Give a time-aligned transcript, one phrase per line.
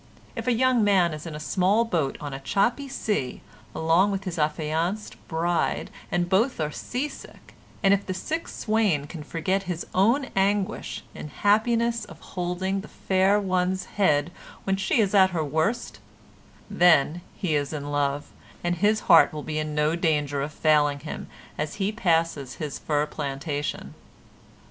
[0.35, 3.41] If a young man is in a small boat on a choppy sea,
[3.75, 9.05] along with his affianced bride and both are sea sick, and if the sick swain
[9.05, 14.31] can forget his own anguish in the happiness of holding the fair one's head
[14.63, 18.31] when she is at her worst—then he is in love,
[18.63, 21.27] and his heart will be in no danger of failing him
[21.59, 23.93] as he passes his fir plantation.